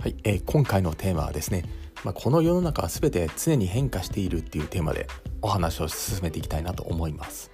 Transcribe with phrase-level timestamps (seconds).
[0.00, 1.64] はい、えー、今回のテーマはですね、
[2.04, 5.08] まあ、この世の中は全て常に変化しているっていうテーマで
[5.42, 7.50] お話を進めていきたいなと思います。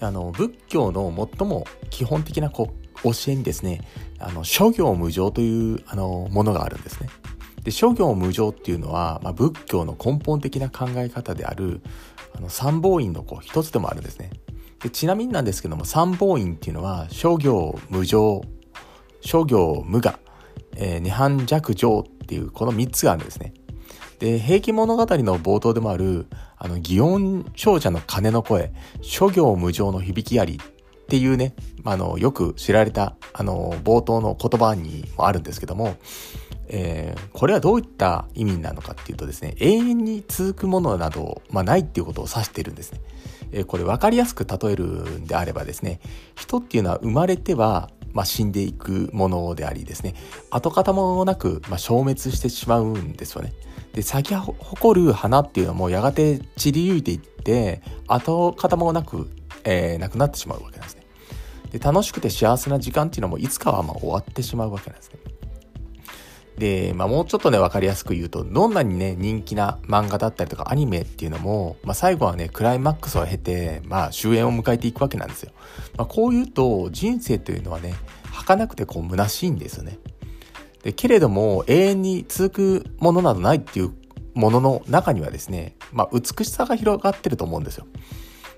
[0.00, 3.80] あの仏教の最も基本的なこう教えにですね、
[4.18, 7.08] あの諸行無常というあのものがあるんですね。
[7.62, 11.80] で諸行無常っていうのは、まあ、仏教の根本的な考え方である
[12.34, 14.30] あの三宝院のこう一つでもあるんですね。
[14.82, 18.42] でちなみになんですけども三宝院っていうのは諸行無常
[19.20, 20.18] 諸行無我
[20.78, 23.52] えー、二反弱情っていうこの3つがあるんですね。
[24.18, 31.54] で、平家物語の冒頭でもある、あの、祇園少女の鐘の声、諸行無常の響きありっていうね、
[31.84, 35.96] あの、よく知られた、あの、冒頭の言葉にもあるんですけども、
[36.68, 43.00] えー、これはどういった意味なのかっていうとですね、永遠に続くものなど、まあ、ないっていうことを指しているんですね。
[43.52, 46.00] えー、これ分かりやすく例えるんであればですね、
[46.36, 50.16] 人っていうのは生まれてはまあ、死んでいくものでありですね
[50.50, 53.52] 跡形もなく、まあ、消滅してしまうんですよね。
[53.92, 59.30] で咲き誇る花っていうのはもうやがて散りゆいていって跡形もなく、
[59.62, 61.02] えー、なくなってしまうわけなんですね。
[61.70, 65.20] で楽しくて幸せな時間っていうのもいつかはま終わってしまうわけなんですね。
[66.58, 75.52] で、まあ、もうちょっとね、わかりやすく言うと、どんなにね、人気な漫画だったりとかアニメっていうのも、まあ、最後はね、クライマックスを経て、まあ、終焉を迎えていくわけなんですよ。
[75.96, 79.98] まあ、こう言うと、人生というのはね、儚くてこう、虚しいんですよね。
[80.82, 83.92] で、けれども、永遠に続くものなどないっていう
[84.34, 87.86] ものの中にはですね、まあ、美しさが広がってると思うんですよ。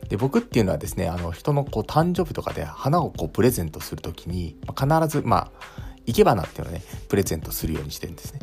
[0.09, 8.41] で僕っていうのはですねあの人のこう誕生日とかで花をこうプレゼントするときに、必ずまあ生け花っていうのをね、プレゼントするようにしてるんですね。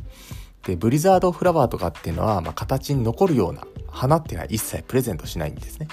[0.65, 5.87] で、ブリザードフラワーとかっていうのは、まあ、形に残るような花っていうのは一切プレゼントしないんですね。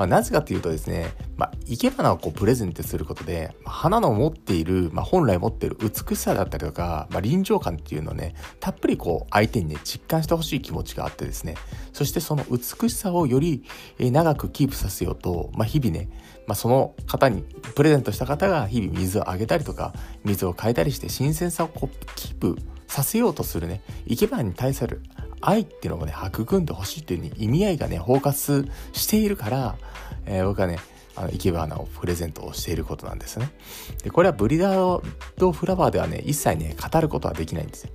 [0.00, 11.54] まあ、なぜかというとですね、まあ、生け花をこうプレゼントすることで、まあ、花の持っている、まあ、本来持っている美しさだったりとか、まあ、臨場感っていうのをね、たっぷりこう相手にね、実感してほしい気持ちがあってですね、
[11.92, 13.62] そしてその美しさをより
[13.98, 16.08] 長くキープさせようと、まあ、日々ね、
[16.46, 17.42] まあ、その方に、
[17.74, 19.92] プレゼントした方が日々水をあげたりとか、
[20.24, 25.02] 水を変えたりして新鮮さをこうキープさせようとするね、生け花に対する
[25.40, 29.76] 愛っていうのをね、育んでほしいっていう意味合いがね、包括しているから、
[30.26, 30.78] えー、僕はね、
[31.16, 33.50] あの、生け花をプレゼントをしていることなんですね。
[34.02, 35.02] で、これはブリダー
[35.36, 37.90] ドフラワーではね、一切ね、語ることはできないんですよ。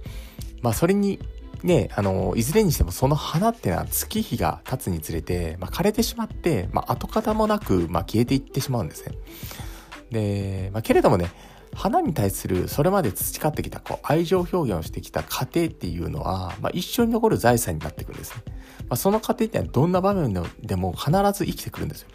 [0.62, 1.20] まあ、それに、
[1.64, 9.16] ね、あの、いずれにしてもその花ってのは月日が経つにつれて、まあ、枯れてしまって、まあ、跡形もなく、まあ、消えていってしまうんですね。
[10.12, 11.32] で、まあ、けれどもね、
[11.74, 18.44] 花に対するそれまで培ってきたこう愛情表現をしてきた過程っていうのは、まあ、一生に残る財産になってくるんですね。
[18.82, 22.10] まあ、その過程ってのはどんな場面でも必ず生きてくるんですよ。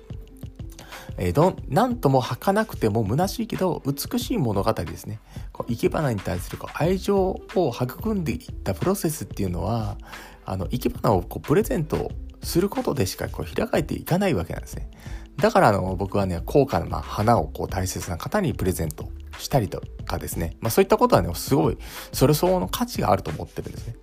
[1.19, 5.21] えー、どなんとも儚くても虚しいけど美しい物語ですね。
[5.53, 9.99] こう生け花に対するこう愛情を育んでいったプロセスっていうのは
[10.47, 12.11] あの生け花をこうプレゼント
[12.43, 14.91] することでしかこう開かれていかないわけなんですね。
[15.37, 20.56] だからあの僕はね高価な花をこう大切な方にプレゼントしたりとかですね。
[20.60, 21.78] まあそういったことはね、すごい、
[22.12, 23.96] それ相応の価値があると思ってるんですね。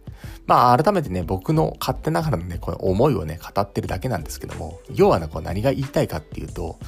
[0.45, 6.79] まあ改めてね、僕の勝手ながらのね、この思いをね、語ってるだけなんですけども、要はね、こう何が言いたいかっていうと、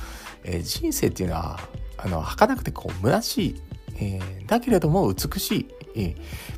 [0.44, 1.60] えー、人生っていうのは、
[1.98, 3.62] あの、儚くてこう、虚しい、
[3.96, 6.16] えー、だけれども美しい、えー、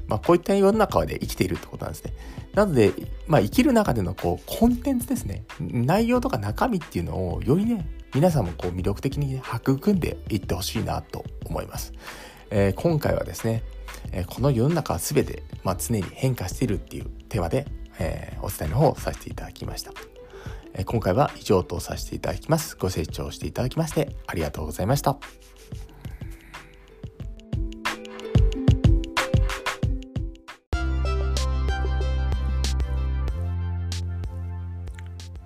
[0.08, 2.14] まあこういった世の中で生きているってことなんですね。
[2.54, 2.94] なので、
[3.28, 5.44] まあ生きる中でのこう、コンテンツですね。
[5.60, 11.94] 内容とか中身っていうのをよりね、皆さんもこう魅力的に、育んでいってほしいなと思います。
[12.50, 13.64] えー、今回はですね、
[14.12, 17.66] えー、この世の中は全て、まあ、常に変化しているっていうテーマで、
[18.00, 19.92] えー、お伝えの方をさせていただきました。
[20.74, 22.78] え今回は以上とさせていただきます。
[22.78, 25.18] ご清聴していただきましてありがとうございました。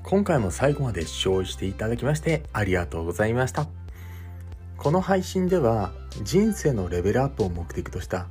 [0.07, 3.67] 今回も最後まで視聴していただきましてありがとうございました。
[4.77, 8.27] この配信では人生のレベルアップを目的とした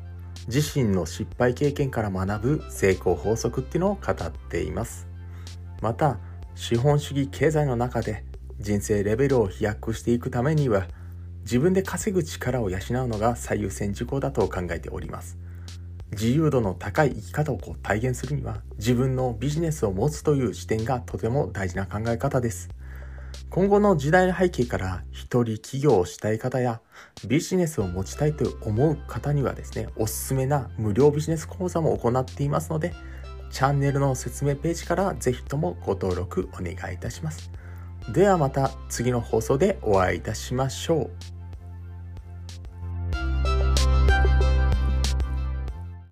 [0.46, 5.08] 自身の失敗経験から学ぶ成功法則っていうのを語っています。
[5.82, 6.18] また、
[6.54, 8.22] 資本主義経済の中で
[8.60, 10.86] 人生レベルを飛躍していくためには
[11.40, 15.43] 自分で稼ぐ力を養うのが最優先事項だと考えております。
[16.14, 22.68] 自由度の高い生き方をこう体現するには自分のビジネスを持つという視点がとても大事な考え方です。
[23.50, 26.80] 今後の時代の背景から一人起業をしたい方や
[27.28, 32.94] ビジネスを持ちたいと思う方にはですね、おすすめな無料ビジネス講座も行っていますので、
[33.50, 37.52] チャンネルの説明ページからぜひともご登録お願いいたします。
[38.12, 41.33] ではまた次の放送でお会いいたしましょう。